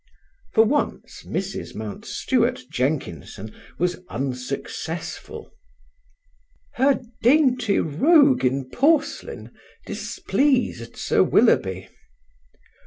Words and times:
For 0.53 0.65
once 0.65 1.21
Mrs. 1.27 1.75
Mountstuart 1.75 2.63
Jenkinson 2.71 3.53
was 3.77 3.99
unsuccessful. 4.09 5.51
Her 6.73 7.03
"dainty 7.21 7.77
rogue 7.79 8.43
in 8.43 8.71
porcelain" 8.71 9.51
displeased 9.85 10.97
Sir 10.97 11.21
Willoughby. 11.21 11.89